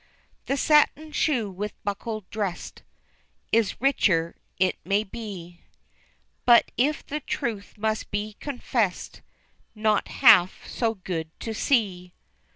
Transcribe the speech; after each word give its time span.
The 0.47 0.57
satin 0.57 1.11
shoe 1.11 1.51
with 1.51 1.73
buckle 1.83 2.25
drest 2.31 2.81
Is 3.51 3.79
richer, 3.79 4.35
it 4.57 4.79
may 4.83 5.03
be, 5.03 5.61
But 6.43 6.71
if 6.75 7.05
the 7.05 7.19
truth 7.19 7.77
must 7.77 8.09
be 8.09 8.33
confest, 8.39 9.21
Not 9.75 10.07
half 10.07 10.65
so 10.65 10.95
good 10.95 11.29
to 11.41 11.53
see. 11.53 12.13